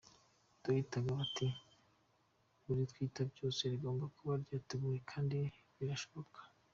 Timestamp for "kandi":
5.11-5.37